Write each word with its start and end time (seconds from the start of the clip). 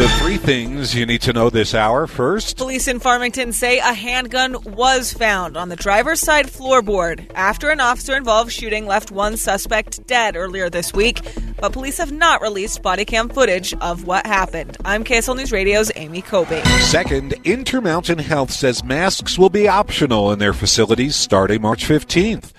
The 0.00 0.08
three 0.08 0.38
things 0.38 0.94
you 0.94 1.04
need 1.04 1.20
to 1.20 1.34
know 1.34 1.50
this 1.50 1.74
hour. 1.74 2.06
First, 2.06 2.56
police 2.56 2.88
in 2.88 3.00
Farmington 3.00 3.52
say 3.52 3.80
a 3.80 3.92
handgun 3.92 4.56
was 4.64 5.12
found 5.12 5.58
on 5.58 5.68
the 5.68 5.76
driver's 5.76 6.20
side 6.20 6.46
floorboard 6.46 7.30
after 7.34 7.68
an 7.68 7.80
officer 7.80 8.16
involved 8.16 8.50
shooting 8.50 8.86
left 8.86 9.10
one 9.10 9.36
suspect 9.36 10.06
dead 10.06 10.36
earlier 10.36 10.70
this 10.70 10.94
week, 10.94 11.20
but 11.60 11.74
police 11.74 11.98
have 11.98 12.12
not 12.12 12.40
released 12.40 12.80
body 12.80 13.04
cam 13.04 13.28
footage 13.28 13.74
of 13.82 14.06
what 14.06 14.24
happened. 14.24 14.78
I'm 14.86 15.04
KSL 15.04 15.36
News 15.36 15.52
Radio's 15.52 15.92
Amy 15.96 16.22
Kobe. 16.22 16.62
Second, 16.80 17.34
Intermountain 17.44 18.20
Health 18.20 18.52
says 18.52 18.82
masks 18.82 19.38
will 19.38 19.50
be 19.50 19.68
optional 19.68 20.32
in 20.32 20.38
their 20.38 20.54
facilities 20.54 21.14
starting 21.14 21.60
March 21.60 21.84
15th. 21.84 22.52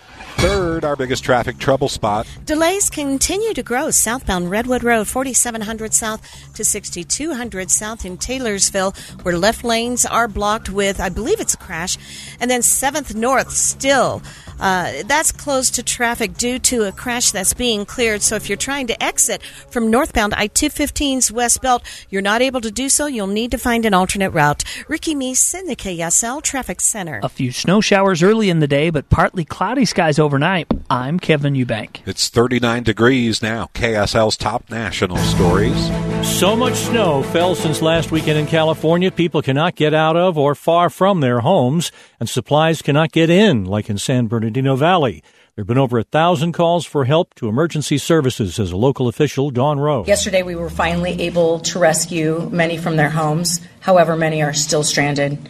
Third, 0.71 0.85
our 0.85 0.95
biggest 0.95 1.25
traffic 1.25 1.57
trouble 1.57 1.89
spot. 1.89 2.25
Delays 2.45 2.89
continue 2.89 3.53
to 3.55 3.61
grow 3.61 3.89
southbound 3.89 4.49
Redwood 4.49 4.85
Road, 4.85 5.05
4700 5.05 5.93
south 5.93 6.21
to 6.53 6.63
6200 6.63 7.69
south 7.69 8.05
in 8.05 8.17
Taylorsville, 8.17 8.93
where 9.23 9.37
left 9.37 9.65
lanes 9.65 10.05
are 10.05 10.29
blocked 10.29 10.69
with, 10.69 11.01
I 11.01 11.09
believe 11.09 11.41
it's 11.41 11.55
a 11.55 11.57
crash, 11.57 11.97
and 12.39 12.49
then 12.49 12.61
7th 12.61 13.13
north 13.13 13.51
still. 13.51 14.21
Uh, 14.61 15.01
that's 15.05 15.31
closed 15.31 15.75
to 15.75 15.83
traffic 15.83 16.35
due 16.35 16.59
to 16.59 16.83
a 16.83 16.91
crash 16.91 17.31
that's 17.31 17.53
being 17.53 17.83
cleared. 17.83 18.21
So 18.21 18.35
if 18.35 18.47
you're 18.47 18.57
trying 18.57 18.87
to 18.87 19.03
exit 19.03 19.41
from 19.69 19.89
northbound 19.89 20.35
I 20.35 20.47
215's 20.47 21.31
West 21.31 21.61
Belt, 21.61 21.83
you're 22.09 22.21
not 22.21 22.41
able 22.41 22.61
to 22.61 22.69
do 22.71 22.87
so. 22.87 23.07
You'll 23.07 23.27
need 23.27 23.51
to 23.51 23.57
find 23.57 23.85
an 23.85 23.95
alternate 23.95 24.29
route. 24.29 24.63
Ricky 24.87 25.15
Meese 25.15 25.53
in 25.59 25.65
the 25.65 25.75
KSL 25.75 26.43
Traffic 26.43 26.79
Center. 26.79 27.19
A 27.23 27.29
few 27.29 27.51
snow 27.51 27.81
showers 27.81 28.21
early 28.21 28.49
in 28.49 28.59
the 28.59 28.67
day, 28.67 28.91
but 28.91 29.09
partly 29.09 29.43
cloudy 29.43 29.85
skies 29.85 30.19
overnight. 30.19 30.67
I'm 30.89 31.19
Kevin 31.19 31.55
Eubank. 31.55 32.01
It's 32.05 32.29
39 32.29 32.83
degrees 32.83 33.41
now. 33.41 33.69
KSL's 33.73 34.37
top 34.37 34.69
national 34.69 35.17
stories. 35.17 35.89
So 36.21 36.55
much 36.55 36.75
snow 36.75 37.23
fell 37.23 37.55
since 37.55 37.81
last 37.81 38.11
weekend 38.11 38.37
in 38.37 38.45
California. 38.45 39.09
People 39.09 39.41
cannot 39.41 39.75
get 39.75 39.93
out 39.93 40.15
of 40.15 40.37
or 40.37 40.53
far 40.53 40.89
from 40.89 41.19
their 41.19 41.39
homes, 41.39 41.91
and 42.21 42.29
supplies 42.29 42.83
cannot 42.83 43.11
get 43.11 43.31
in, 43.31 43.65
like 43.65 43.89
in 43.89 43.97
San 43.97 44.27
Bernardino 44.27 44.75
Valley. 44.75 45.23
There 45.55 45.63
have 45.63 45.67
been 45.67 45.79
over 45.79 45.97
a 45.97 46.03
thousand 46.03 46.51
calls 46.51 46.85
for 46.85 47.05
help 47.05 47.33
to 47.33 47.49
emergency 47.49 47.97
services, 47.97 48.53
says 48.53 48.71
a 48.71 48.77
local 48.77 49.07
official, 49.07 49.49
Dawn 49.49 49.79
Rowe. 49.79 50.05
Yesterday, 50.05 50.43
we 50.43 50.53
were 50.53 50.69
finally 50.69 51.19
able 51.19 51.59
to 51.61 51.79
rescue 51.79 52.47
many 52.51 52.77
from 52.77 52.95
their 52.95 53.09
homes. 53.09 53.59
However, 53.79 54.15
many 54.15 54.43
are 54.43 54.53
still 54.53 54.83
stranded. 54.83 55.49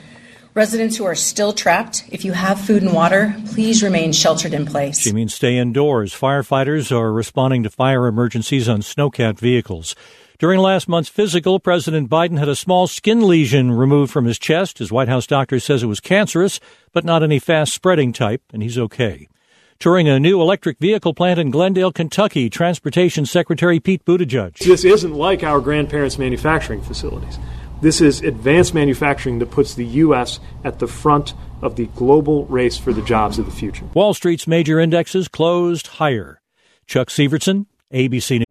Residents 0.54 0.96
who 0.96 1.04
are 1.04 1.16
still 1.16 1.52
trapped, 1.52 2.06
if 2.10 2.24
you 2.24 2.32
have 2.32 2.60
food 2.60 2.84
and 2.84 2.94
water, 2.94 3.36
please 3.48 3.84
remain 3.84 4.14
sheltered 4.14 4.54
in 4.54 4.66
place. 4.66 5.00
She 5.00 5.12
means 5.12 5.34
stay 5.34 5.58
indoors. 5.58 6.14
Firefighters 6.14 6.90
are 6.90 7.12
responding 7.12 7.64
to 7.64 7.70
fire 7.70 8.08
emergencies 8.08 8.70
on 8.70 8.80
snowcat 8.80 9.38
vehicles. 9.38 9.94
During 10.42 10.60
last 10.60 10.90
month's 10.90 11.08
physical, 11.08 11.60
President 11.60 12.10
Biden 12.10 12.40
had 12.40 12.50
a 12.50 12.56
small 12.56 12.88
skin 12.88 13.28
lesion 13.28 13.72
removed 13.72 14.12
from 14.12 14.26
his 14.26 14.40
chest. 14.40 14.80
His 14.80 14.92
White 14.92 15.08
House 15.08 15.28
doctor 15.28 15.60
says 15.60 15.84
it 15.84 15.86
was 15.86 16.00
cancerous, 16.00 16.60
but 16.94 17.06
not 17.06 17.22
any 17.22 17.38
fast 17.38 17.72
spreading 17.74 18.12
type, 18.12 18.42
and 18.52 18.64
he's 18.64 18.76
okay. 18.76 19.28
Touring 19.78 20.10
a 20.10 20.20
new 20.20 20.42
electric 20.42 20.80
vehicle 20.80 21.14
plant 21.14 21.40
in 21.40 21.52
Glendale, 21.52 21.92
Kentucky, 21.92 22.50
Transportation 22.50 23.28
Secretary 23.28 23.80
Pete 23.80 24.04
Buttigieg. 24.04 24.58
This 24.58 24.84
isn't 24.84 25.14
like 25.14 25.44
our 25.44 25.62
grandparents' 25.62 26.18
manufacturing 26.18 26.82
facilities. 26.82 27.38
This 27.84 28.02
is 28.02 28.22
advanced 28.24 28.74
manufacturing 28.74 29.38
that 29.38 29.52
puts 29.52 29.76
the 29.76 29.86
U.S. 29.86 30.40
at 30.64 30.80
the 30.80 30.88
front 30.88 31.36
of 31.62 31.76
the 31.76 31.86
global 31.96 32.48
race 32.48 32.80
for 32.80 32.94
the 32.94 33.04
jobs 33.04 33.38
of 33.38 33.46
the 33.46 33.52
future. 33.52 33.86
Wall 33.94 34.16
Street's 34.16 34.48
major 34.48 34.80
indexes 34.80 35.28
closed 35.28 35.86
higher. 35.86 36.42
Chuck 36.88 37.10
Sivertsen, 37.10 37.68
ABC 37.94 38.40
News. 38.40 38.51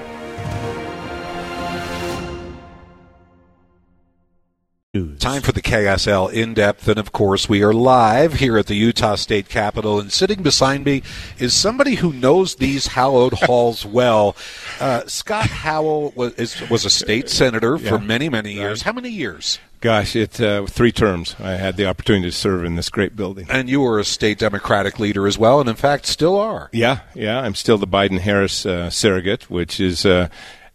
Time 4.93 5.41
for 5.41 5.53
the 5.53 5.61
KSL 5.61 6.33
in 6.33 6.53
depth, 6.53 6.85
and 6.89 6.99
of 6.99 7.13
course, 7.13 7.47
we 7.47 7.63
are 7.63 7.71
live 7.71 8.33
here 8.33 8.57
at 8.57 8.65
the 8.65 8.75
Utah 8.75 9.15
State 9.15 9.47
Capitol. 9.47 10.01
And 10.01 10.11
sitting 10.11 10.43
beside 10.43 10.83
me 10.83 11.01
is 11.39 11.53
somebody 11.53 11.95
who 11.95 12.11
knows 12.11 12.55
these 12.55 12.87
hallowed 12.87 13.31
halls 13.45 13.85
well. 13.85 14.35
Uh, 14.81 15.05
Scott 15.07 15.45
Howell 15.45 16.11
was, 16.13 16.33
is, 16.33 16.69
was 16.69 16.83
a 16.83 16.89
state 16.89 17.29
senator 17.29 17.77
for 17.77 17.99
many, 17.99 18.27
many 18.27 18.51
years. 18.51 18.81
How 18.81 18.91
many 18.91 19.07
years? 19.07 19.59
Gosh, 19.79 20.13
it 20.17 20.41
uh, 20.41 20.65
three 20.65 20.91
terms. 20.91 21.37
I 21.39 21.51
had 21.51 21.77
the 21.77 21.85
opportunity 21.85 22.29
to 22.29 22.35
serve 22.35 22.65
in 22.65 22.75
this 22.75 22.89
great 22.89 23.15
building. 23.15 23.47
And 23.49 23.69
you 23.69 23.79
were 23.79 23.97
a 23.97 24.03
state 24.03 24.39
Democratic 24.39 24.99
leader 24.99 25.25
as 25.25 25.37
well, 25.37 25.61
and 25.61 25.69
in 25.69 25.77
fact, 25.77 26.05
still 26.05 26.37
are. 26.37 26.69
Yeah, 26.73 26.99
yeah. 27.15 27.39
I'm 27.39 27.55
still 27.55 27.77
the 27.77 27.87
Biden 27.87 28.19
Harris 28.19 28.65
uh, 28.65 28.89
surrogate, 28.89 29.49
which 29.49 29.79
is 29.79 30.05
uh, 30.05 30.27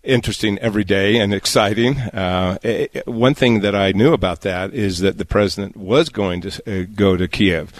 interesting 0.07 0.59
every 0.59 0.85
day 0.85 1.19
and 1.19 1.35
exciting. 1.35 1.99
Uh, 1.99 2.59
eh, 2.63 2.87
eh, 2.95 3.03
one 3.07 3.35
thing 3.35 3.61
that 3.61 3.75
I 3.75 3.93
knew 3.93 4.13
about 4.13 4.43
that 4.43 4.73
is 4.73 5.01
that 5.01 5.19
the 5.19 5.25
president 5.25 5.77
was 5.77 6.09
going 6.09 6.41
to 6.43 6.51
uh, 6.67 6.87
go 6.95 7.17
to 7.17 7.29
Kiev, 7.29 7.73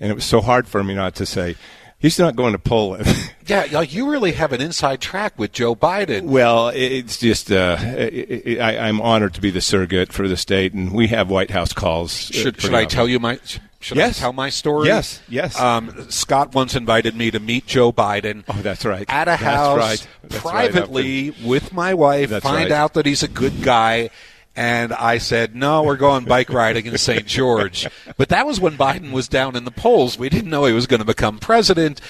and 0.00 0.10
it 0.10 0.14
was 0.14 0.24
so 0.24 0.40
hard 0.40 0.68
for 0.68 0.82
me 0.84 0.94
not 0.94 1.14
to 1.16 1.26
say. 1.26 1.56
He's 2.00 2.18
not 2.18 2.36
going 2.36 2.52
to 2.52 2.58
Poland. 2.58 3.06
Yeah, 3.48 3.66
like 3.72 3.94
you 3.94 4.10
really 4.10 4.32
have 4.32 4.52
an 4.52 4.60
inside 4.60 5.00
track 5.00 5.38
with 5.38 5.52
Joe 5.52 5.74
Biden. 5.74 6.24
Well, 6.24 6.68
it's 6.68 7.16
just 7.16 7.50
uh, 7.50 7.78
I, 7.80 8.76
I'm 8.78 9.00
honored 9.00 9.32
to 9.36 9.40
be 9.40 9.50
the 9.50 9.62
surrogate 9.62 10.12
for 10.12 10.28
the 10.28 10.36
state, 10.36 10.74
and 10.74 10.92
we 10.92 11.06
have 11.06 11.30
White 11.30 11.50
House 11.50 11.72
calls. 11.72 12.30
uh, 12.30 12.34
Should, 12.34 12.60
should 12.60 12.74
I 12.74 12.84
tell 12.84 13.08
you 13.08 13.18
my? 13.18 13.38
Should 13.80 13.96
Yes. 13.96 14.18
I 14.18 14.20
tell 14.20 14.32
my 14.34 14.50
story? 14.50 14.88
Yes, 14.88 15.22
yes. 15.30 15.58
Um, 15.58 16.10
Scott 16.10 16.54
once 16.54 16.74
invited 16.74 17.16
me 17.16 17.30
to 17.30 17.40
meet 17.40 17.64
Joe 17.66 17.90
Biden. 17.90 18.44
Oh, 18.48 18.60
that's 18.60 18.84
right. 18.84 19.06
At 19.08 19.28
a 19.28 19.30
That's 19.30 19.42
house, 19.42 19.78
right. 19.78 20.08
That's 20.24 20.44
right, 20.44 20.70
privately 20.70 21.30
with 21.42 21.72
my 21.72 21.94
wife. 21.94 22.28
That's 22.28 22.44
find 22.44 22.64
right. 22.64 22.70
out 22.72 22.92
that 22.94 23.06
he's 23.06 23.22
a 23.22 23.28
good 23.28 23.62
guy. 23.62 24.10
And 24.58 24.92
I 24.92 25.18
said, 25.18 25.54
no, 25.54 25.84
we're 25.84 25.96
going 25.96 26.24
bike 26.24 26.50
riding 26.50 26.86
in 26.86 26.98
St. 26.98 27.24
George. 27.26 27.86
But 28.16 28.30
that 28.30 28.44
was 28.44 28.58
when 28.58 28.76
Biden 28.76 29.12
was 29.12 29.28
down 29.28 29.54
in 29.54 29.64
the 29.64 29.70
polls. 29.70 30.18
We 30.18 30.28
didn't 30.28 30.50
know 30.50 30.64
he 30.64 30.72
was 30.72 30.88
going 30.88 30.98
to 30.98 31.06
become 31.06 31.38
president. 31.38 32.00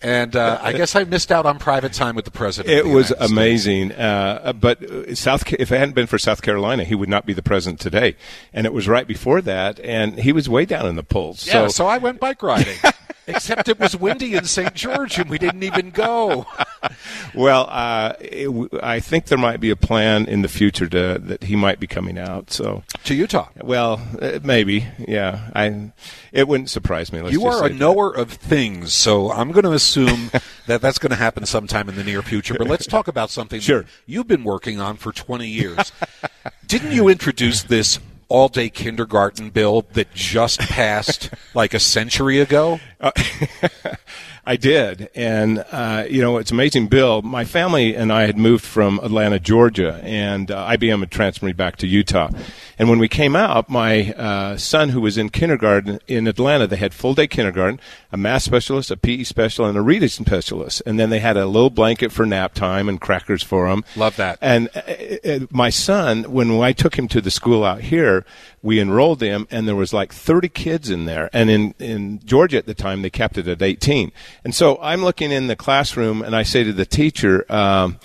And 0.00 0.36
uh, 0.36 0.60
I 0.62 0.72
guess 0.72 0.94
I 0.94 1.02
missed 1.02 1.32
out 1.32 1.46
on 1.46 1.58
private 1.58 1.92
time 1.92 2.14
with 2.14 2.24
the 2.24 2.30
president. 2.30 2.72
It 2.72 2.84
the 2.84 2.90
was 2.90 3.10
United 3.10 3.32
amazing, 3.32 3.92
uh, 3.92 4.52
but 4.52 5.18
South 5.18 5.52
if 5.54 5.72
it 5.72 5.78
hadn't 5.78 5.96
been 5.96 6.06
for 6.06 6.16
South 6.16 6.42
Carolina, 6.42 6.84
he 6.84 6.94
would 6.94 7.08
not 7.08 7.26
be 7.26 7.32
the 7.32 7.42
president 7.42 7.80
today. 7.80 8.14
And 8.52 8.66
it 8.66 8.72
was 8.72 8.86
right 8.86 9.06
before 9.08 9.40
that, 9.40 9.80
and 9.80 10.20
he 10.20 10.32
was 10.32 10.48
way 10.48 10.64
down 10.64 10.86
in 10.86 10.94
the 10.94 11.02
polls. 11.02 11.44
Yeah, 11.44 11.66
so, 11.66 11.68
so 11.68 11.86
I 11.88 11.98
went 11.98 12.20
bike 12.20 12.40
riding. 12.40 12.76
Except 13.26 13.68
it 13.68 13.80
was 13.80 13.96
windy 13.96 14.34
in 14.34 14.44
St. 14.44 14.74
George, 14.74 15.18
and 15.18 15.28
we 15.28 15.38
didn't 15.38 15.64
even 15.64 15.90
go. 15.90 16.46
well, 17.34 17.66
uh, 17.70 18.14
it, 18.20 18.70
I 18.82 19.00
think 19.00 19.26
there 19.26 19.38
might 19.38 19.60
be 19.60 19.70
a 19.70 19.76
plan 19.76 20.26
in 20.26 20.42
the 20.42 20.48
future 20.48 20.86
to, 20.88 21.18
that 21.18 21.44
he 21.44 21.56
might 21.56 21.80
be 21.80 21.86
coming 21.86 22.18
out. 22.18 22.50
So 22.50 22.82
to 23.04 23.14
Utah. 23.14 23.48
Well, 23.62 24.00
uh, 24.20 24.40
maybe. 24.42 24.86
Yeah, 24.98 25.50
I. 25.54 25.92
It 26.32 26.48
wouldn't 26.48 26.70
surprise 26.70 27.12
me. 27.12 27.30
you 27.30 27.46
are 27.46 27.64
a 27.64 27.70
knower 27.70 28.14
of 28.14 28.30
things, 28.30 28.92
so 28.92 29.30
I'm 29.30 29.52
going 29.52 29.64
to 29.64 29.72
assume 29.72 30.30
that 30.66 30.80
that's 30.80 30.98
going 30.98 31.10
to 31.10 31.16
happen 31.16 31.46
sometime 31.46 31.88
in 31.88 31.96
the 31.96 32.04
near 32.04 32.22
future. 32.22 32.54
But 32.58 32.68
let's 32.68 32.86
talk 32.86 33.08
about 33.08 33.30
something 33.30 33.60
sure. 33.60 33.86
you've 34.06 34.28
been 34.28 34.44
working 34.44 34.80
on 34.80 34.96
for 34.96 35.12
20 35.12 35.46
years. 35.46 35.92
Didn't 36.66 36.92
you 36.92 37.08
introduce 37.08 37.62
this 37.62 37.98
all 38.28 38.48
day 38.48 38.68
kindergarten 38.68 39.50
bill 39.50 39.86
that 39.92 40.12
just 40.12 40.60
passed 40.60 41.30
like 41.54 41.74
a 41.74 41.80
century 41.80 42.40
ago? 42.40 42.80
Uh, 43.06 43.94
I 44.48 44.54
did, 44.54 45.10
and 45.16 45.64
uh, 45.72 46.04
you 46.08 46.22
know 46.22 46.38
it's 46.38 46.52
amazing. 46.52 46.86
Bill, 46.86 47.20
my 47.20 47.44
family 47.44 47.96
and 47.96 48.12
I 48.12 48.26
had 48.26 48.38
moved 48.38 48.64
from 48.64 49.00
Atlanta, 49.02 49.40
Georgia, 49.40 50.00
and 50.04 50.52
uh, 50.52 50.68
IBM 50.68 51.00
had 51.00 51.10
transferred 51.10 51.46
me 51.46 51.52
back 51.52 51.76
to 51.78 51.88
Utah. 51.88 52.30
And 52.78 52.88
when 52.88 53.00
we 53.00 53.08
came 53.08 53.34
out, 53.34 53.68
my 53.68 54.12
uh, 54.12 54.56
son, 54.56 54.90
who 54.90 55.00
was 55.00 55.18
in 55.18 55.30
kindergarten 55.30 55.98
in 56.06 56.28
Atlanta, 56.28 56.68
they 56.68 56.76
had 56.76 56.94
full 56.94 57.12
day 57.12 57.26
kindergarten, 57.26 57.80
a 58.12 58.16
math 58.16 58.42
specialist, 58.42 58.92
a 58.92 58.96
PE 58.96 59.24
specialist, 59.24 59.70
and 59.70 59.78
a 59.78 59.82
reading 59.82 60.08
specialist, 60.08 60.80
and 60.86 61.00
then 61.00 61.10
they 61.10 61.18
had 61.18 61.36
a 61.36 61.46
little 61.46 61.70
blanket 61.70 62.12
for 62.12 62.24
nap 62.24 62.54
time 62.54 62.88
and 62.88 63.00
crackers 63.00 63.42
for 63.42 63.66
him. 63.66 63.82
Love 63.96 64.14
that. 64.14 64.38
And 64.40 64.68
uh, 64.76 65.28
uh, 65.28 65.38
my 65.50 65.70
son, 65.70 66.22
when 66.30 66.52
I 66.62 66.72
took 66.72 66.96
him 66.96 67.08
to 67.08 67.20
the 67.20 67.32
school 67.32 67.64
out 67.64 67.80
here, 67.80 68.24
we 68.62 68.80
enrolled 68.80 69.22
him, 69.22 69.48
and 69.50 69.66
there 69.66 69.74
was 69.74 69.92
like 69.92 70.12
30 70.12 70.48
kids 70.50 70.88
in 70.88 71.06
there. 71.06 71.30
And 71.32 71.50
in 71.50 71.74
in 71.80 72.20
Georgia 72.24 72.58
at 72.58 72.66
the 72.66 72.74
time, 72.74 72.95
they 73.02 73.10
kept 73.10 73.38
it 73.38 73.48
at 73.48 73.62
18. 73.62 74.12
And 74.44 74.54
so 74.54 74.78
I'm 74.80 75.02
looking 75.02 75.32
in 75.32 75.46
the 75.46 75.56
classroom 75.56 76.22
and 76.22 76.34
I 76.34 76.42
say 76.42 76.64
to 76.64 76.72
the 76.72 76.86
teacher, 76.86 77.50
um, 77.52 77.98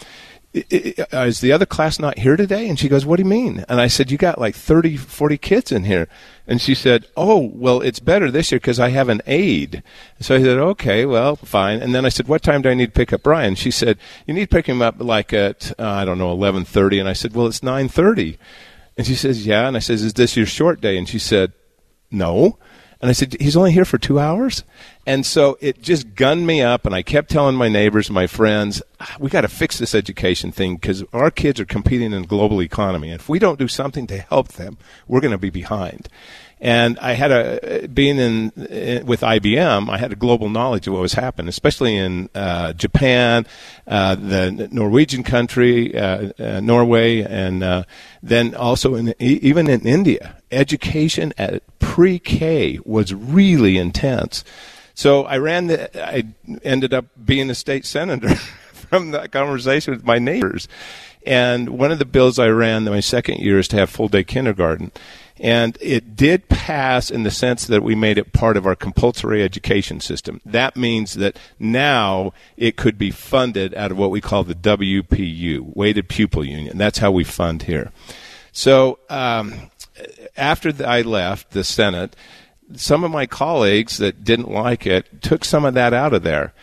is 0.54 1.40
the 1.40 1.54
other 1.54 1.66
class 1.66 1.98
not 1.98 2.20
here 2.20 2.36
today? 2.36 2.68
And 2.68 2.78
she 2.78 2.90
goes, 2.90 3.06
what 3.06 3.16
do 3.16 3.24
you 3.24 3.30
mean? 3.30 3.64
And 3.70 3.80
I 3.80 3.88
said, 3.88 4.12
you 4.12 4.18
got 4.18 4.38
like 4.38 4.54
30, 4.54 4.98
40 4.98 5.38
kids 5.38 5.72
in 5.72 5.86
here. 5.86 6.10
And 6.46 6.60
she 6.60 6.76
said, 6.76 7.06
oh, 7.16 7.52
well, 7.54 7.80
it's 7.80 8.02
better 8.02 8.30
this 8.30 8.52
year 8.52 8.60
because 8.60 8.80
I 8.80 8.90
have 8.90 9.08
an 9.08 9.22
aide. 9.26 9.82
So 10.20 10.36
I 10.36 10.42
said, 10.42 10.58
okay, 10.58 11.06
well, 11.06 11.38
fine. 11.38 11.82
And 11.82 11.96
then 11.96 12.06
I 12.06 12.10
said, 12.10 12.28
what 12.28 12.44
time 12.44 12.62
do 12.62 12.70
I 12.70 12.74
need 12.74 12.88
to 12.88 12.92
pick 12.92 13.14
up 13.14 13.24
Brian? 13.24 13.56
She 13.56 13.72
said, 13.72 13.98
you 14.28 14.34
need 14.34 14.50
to 14.50 14.56
pick 14.56 14.66
him 14.66 14.82
up 14.82 14.96
like 15.00 15.32
at, 15.32 15.72
uh, 15.80 15.88
I 15.88 16.04
don't 16.04 16.18
know, 16.18 16.36
1130. 16.36 17.00
And 17.00 17.08
I 17.08 17.14
said, 17.14 17.34
well, 17.34 17.48
it's 17.48 17.64
930. 17.64 18.38
And 18.98 19.08
she 19.08 19.16
says, 19.16 19.46
yeah. 19.46 19.68
And 19.70 19.78
I 19.78 19.80
says, 19.80 20.04
is 20.04 20.14
this 20.14 20.36
your 20.36 20.46
short 20.46 20.82
day? 20.82 20.98
And 20.98 21.08
she 21.08 21.20
said, 21.20 21.54
no. 22.12 22.60
And 23.02 23.10
I 23.10 23.14
said, 23.14 23.36
he's 23.40 23.58
only 23.58 23.72
here 23.72 23.86
for 23.86 23.98
two 23.98 24.20
hours? 24.20 24.64
And 25.08 25.26
so 25.26 25.58
it 25.60 25.82
just 25.82 26.14
gunned 26.14 26.46
me 26.46 26.62
up, 26.62 26.86
and 26.86 26.94
I 26.94 27.02
kept 27.02 27.32
telling 27.32 27.56
my 27.56 27.68
neighbors, 27.68 28.12
my 28.12 28.28
friends, 28.28 28.84
we 29.20 29.32
got 29.32 29.42
to 29.42 29.48
fix 29.48 29.80
this 29.80 29.96
education 29.96 30.52
thing 30.52 30.76
because 30.76 31.04
our 31.12 31.32
kids 31.32 31.60
are 31.60 31.66
competing 31.66 32.14
in 32.14 32.24
a 32.24 32.28
global 32.28 32.62
economy. 32.62 33.10
And 33.10 33.20
if 33.20 33.28
we 33.28 33.40
don't 33.40 33.58
do 33.58 33.68
something 33.68 34.06
to 34.08 34.20
help 34.20 34.50
them, 34.50 34.78
we're 35.08 35.20
going 35.20 35.32
to 35.32 35.40
be 35.40 35.50
behind. 35.50 36.10
And 36.60 37.00
I 37.00 37.14
had 37.14 37.32
a 37.32 37.88
being 37.88 38.20
in, 38.20 38.52
in, 38.52 39.08
with 39.08 39.22
IBM, 39.22 39.90
I 39.90 39.98
had 39.98 40.12
a 40.12 40.16
global 40.16 40.48
knowledge 40.48 40.86
of 40.86 40.94
what 40.94 41.02
was 41.02 41.14
happening, 41.14 41.50
especially 41.50 41.98
in 41.98 42.30
uh, 42.36 42.74
Japan, 42.74 43.48
uh, 43.88 44.14
the 44.14 44.70
Norwegian 44.72 45.24
country, 45.24 45.98
uh, 45.98 46.32
uh 46.38 46.60
Norway, 46.60 47.22
and 47.22 47.64
uh, 47.64 47.84
then 48.22 48.54
also 48.54 48.94
in 48.94 49.16
even 49.18 49.68
in 49.68 49.88
India. 49.88 50.36
Education 50.52 51.34
at 51.38 51.64
pre-K 51.80 52.80
was 52.86 53.14
really 53.14 53.78
intense. 53.78 54.44
So 54.94 55.24
I 55.24 55.38
ran 55.38 55.68
the. 55.68 56.06
I 56.06 56.26
ended 56.64 56.94
up 56.94 57.06
being 57.24 57.50
a 57.50 57.56
state 57.56 57.86
senator 57.86 58.36
from 58.74 59.12
that 59.12 59.32
conversation 59.32 59.94
with 59.94 60.06
my 60.06 60.20
neighbors. 60.20 60.68
And 61.26 61.70
one 61.70 61.92
of 61.92 62.00
the 62.00 62.06
bills 62.06 62.40
I 62.40 62.48
ran 62.48 62.84
my 62.86 63.00
second 63.00 63.40
year 63.40 63.60
is 63.60 63.68
to 63.70 63.78
have 63.78 63.90
full 63.90 64.08
day 64.08 64.24
kindergarten. 64.24 64.92
And 65.40 65.78
it 65.82 66.16
did 66.16 66.50
pass 66.50 67.10
in 67.10 67.24
the 67.24 67.32
sense 67.32 67.66
that 67.66 67.82
we 67.82 67.96
made 67.96 68.20
it 68.20 68.32
part 68.32 68.58
of 68.58 68.68
our 68.68 68.76
compulsory 68.76 69.42
education 69.42 70.00
system. 70.00 70.40
That 70.46 70.76
means 70.76 71.16
that 71.16 71.38
now 71.58 72.34
it 72.58 72.78
could 72.78 72.98
be 72.98 73.10
funded 73.10 73.74
out 73.74 73.92
of 73.92 73.98
what 73.98 74.12
we 74.12 74.22
call 74.22 74.44
the 74.44 74.54
WPU, 74.54 75.76
Weighted 75.76 76.10
Pupil 76.10 76.46
Unit. 76.46 76.78
That's 76.78 77.00
how 77.00 77.12
we 77.12 77.24
fund 77.24 77.64
here. 77.64 77.92
So 78.52 79.00
um, 79.10 79.72
after 80.36 80.74
I 80.86 81.02
left 81.02 81.52
the 81.52 81.64
Senate, 81.64 82.16
some 82.76 83.04
of 83.04 83.12
my 83.12 83.26
colleagues 83.26 83.98
that 83.98 84.24
didn't 84.24 84.50
like 84.50 84.86
it 84.88 85.22
took 85.22 85.44
some 85.44 85.66
of 85.66 85.74
that 85.74 85.94
out 85.94 86.14
of 86.14 86.24
there. 86.24 86.54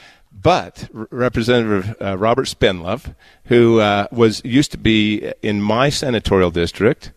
But 0.40 0.88
Representative 0.92 1.96
uh, 2.00 2.16
Robert 2.16 2.46
Spendlove, 2.46 3.14
who 3.46 3.80
uh, 3.80 4.06
was 4.12 4.44
used 4.44 4.70
to 4.72 4.78
be 4.78 5.32
in 5.42 5.60
my 5.60 5.90
senatorial 5.90 6.50
district, 6.50 7.12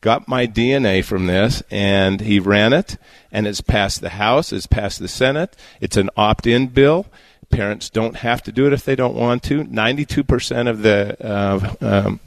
got 0.00 0.28
my 0.28 0.46
DNA 0.46 1.04
from 1.04 1.26
this, 1.26 1.62
and 1.70 2.20
he 2.20 2.38
ran 2.38 2.72
it, 2.72 2.98
and 3.30 3.46
it's 3.46 3.60
passed 3.60 4.00
the 4.00 4.10
House, 4.10 4.52
it's 4.52 4.66
passed 4.66 4.98
the 4.98 5.08
Senate. 5.08 5.56
It's 5.80 5.96
an 5.96 6.10
opt-in 6.16 6.68
bill. 6.68 7.06
Parents 7.48 7.88
don't 7.88 8.16
have 8.16 8.42
to 8.42 8.52
do 8.52 8.66
it 8.66 8.72
if 8.72 8.84
they 8.84 8.96
don't 8.96 9.14
want 9.14 9.44
to. 9.44 9.62
Ninety-two 9.64 10.24
percent 10.24 10.68
of 10.68 10.82
the 10.82 11.16
uh, 11.24 11.74
um, 11.80 12.20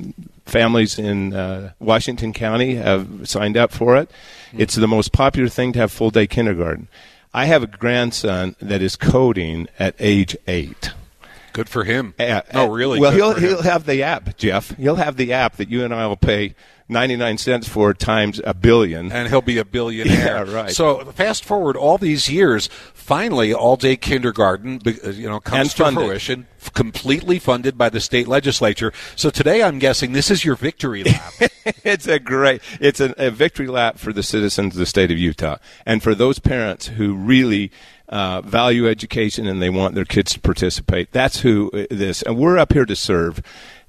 families 0.47 0.97
in 0.97 1.33
uh, 1.33 1.73
Washington 1.79 2.33
County 2.33 2.75
have 2.75 3.29
signed 3.29 3.57
up 3.57 3.71
for 3.71 3.97
it. 3.97 4.09
Mm-hmm. 4.49 4.61
It's 4.61 4.75
the 4.75 4.87
most 4.87 5.11
popular 5.11 5.49
thing 5.49 5.73
to 5.73 5.79
have 5.79 5.91
full-day 5.91 6.27
kindergarten. 6.27 6.87
I 7.33 7.45
have 7.45 7.63
a 7.63 7.67
grandson 7.67 8.55
that 8.61 8.81
is 8.81 8.95
coding 8.95 9.67
at 9.77 9.95
age 9.99 10.35
eight. 10.47 10.91
Good 11.53 11.69
for 11.69 11.83
him. 11.83 12.13
Uh, 12.19 12.41
no, 12.53 12.67
really. 12.67 12.99
Well, 12.99 13.11
he'll 13.11 13.33
he'll 13.33 13.63
have 13.63 13.85
the 13.85 14.03
app, 14.03 14.37
Jeff. 14.37 14.75
He'll 14.77 14.95
have 14.95 15.17
the 15.17 15.33
app 15.33 15.55
that 15.55 15.69
you 15.69 15.83
and 15.83 15.91
I 15.93 16.05
will 16.05 16.15
pay 16.15 16.53
99 16.89 17.37
cents 17.37 17.67
for 17.67 17.93
times 17.93 18.39
a 18.43 18.53
billion. 18.53 19.11
And 19.11 19.27
he'll 19.27 19.41
be 19.41 19.57
a 19.57 19.65
billionaire. 19.65 20.17
Yeah, 20.17 20.51
right. 20.51 20.71
So 20.71 21.05
fast 21.11 21.43
forward 21.43 21.75
all 21.75 21.97
these 21.97 22.29
years, 22.29 22.67
finally 22.93 23.53
all 23.53 23.75
day 23.75 23.97
kindergarten 23.97 24.81
uh, 24.85 25.09
you 25.09 25.27
know 25.27 25.39
comes 25.39 25.59
and 25.61 25.71
to 25.71 25.77
funded. 25.77 26.05
fruition, 26.05 26.47
completely 26.77 27.39
funded 27.39 27.75
by 27.75 27.89
the 27.89 27.99
state 27.99 28.27
legislature. 28.27 28.93
So 29.15 29.31
today 29.31 29.63
I'm 29.63 29.79
guessing 29.79 30.11
this 30.11 30.29
is 30.29 30.45
your 30.45 30.55
victory 30.55 31.03
lap. 31.03 31.33
it's 31.83 32.07
a 32.07 32.19
great 32.19 32.61
it's 32.79 32.99
a, 32.99 33.15
a 33.17 33.31
victory 33.31 33.65
lap 33.65 33.97
for 33.97 34.13
the 34.13 34.21
citizens 34.21 34.75
of 34.75 34.79
the 34.79 34.85
state 34.85 35.09
of 35.09 35.17
Utah 35.17 35.57
and 35.87 36.03
for 36.03 36.13
those 36.13 36.37
parents 36.37 36.85
who 36.85 37.15
really 37.15 37.71
uh, 38.09 38.41
value 38.41 38.87
education 38.87 39.47
and 39.47 39.59
they 39.59 39.71
want 39.71 39.95
their 39.95 40.05
kids 40.05 40.33
to 40.33 40.39
participate. 40.39 41.11
That's 41.11 41.39
who 41.39 41.71
uh, 41.73 41.87
this, 41.89 42.21
and 42.21 42.37
we're 42.37 42.59
up 42.59 42.73
here 42.73 42.85
to 42.85 42.95
serve. 42.95 43.41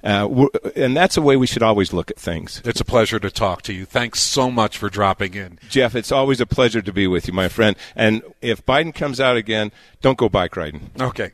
Uh, 0.03 0.47
and 0.75 0.95
that's 0.95 1.15
the 1.15 1.21
way 1.21 1.35
we 1.35 1.47
should 1.47 1.63
always 1.63 1.91
look 1.91 2.09
at 2.09 2.17
things. 2.17 2.61
It's 2.63 2.79
a 2.79 2.85
pleasure 2.85 3.19
to 3.19 3.29
talk 3.29 3.61
to 3.63 3.73
you. 3.73 3.85
Thanks 3.85 4.21
so 4.21 4.49
much 4.49 4.77
for 4.77 4.89
dropping 4.89 5.33
in. 5.33 5.59
Jeff, 5.69 5.95
it's 5.95 6.11
always 6.11 6.39
a 6.39 6.45
pleasure 6.45 6.81
to 6.81 6.93
be 6.93 7.07
with 7.07 7.27
you, 7.27 7.33
my 7.33 7.49
friend. 7.49 7.75
And 7.95 8.21
if 8.41 8.65
Biden 8.65 8.93
comes 8.93 9.19
out 9.19 9.35
again, 9.35 9.71
don't 10.01 10.17
go 10.17 10.29
bike 10.29 10.55
riding. 10.55 10.91
Okay. 10.99 11.31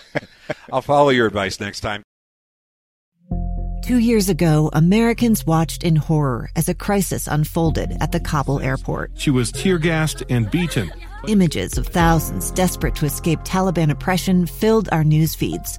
I'll 0.72 0.82
follow 0.82 1.10
your 1.10 1.26
advice 1.26 1.58
next 1.58 1.80
time. 1.80 2.02
Two 3.82 3.98
years 3.98 4.28
ago, 4.28 4.68
Americans 4.72 5.46
watched 5.46 5.84
in 5.84 5.94
horror 5.94 6.50
as 6.56 6.68
a 6.68 6.74
crisis 6.74 7.28
unfolded 7.28 7.96
at 8.00 8.10
the 8.10 8.18
Kabul 8.18 8.60
airport. 8.60 9.12
She 9.14 9.30
was 9.30 9.52
tear 9.52 9.78
gassed 9.78 10.24
and 10.28 10.50
beaten. 10.50 10.92
Images 11.28 11.78
of 11.78 11.86
thousands 11.86 12.50
desperate 12.50 12.96
to 12.96 13.06
escape 13.06 13.38
Taliban 13.40 13.90
oppression 13.90 14.46
filled 14.46 14.88
our 14.90 15.04
news 15.04 15.36
feeds. 15.36 15.78